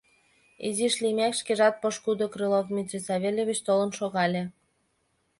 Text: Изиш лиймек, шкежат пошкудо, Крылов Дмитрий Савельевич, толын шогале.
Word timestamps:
Изиш 0.67 0.95
лиймек, 1.01 1.33
шкежат 1.39 1.75
пошкудо, 1.81 2.25
Крылов 2.33 2.65
Дмитрий 2.71 3.05
Савельевич, 3.07 3.59
толын 3.67 3.91
шогале. 3.99 4.43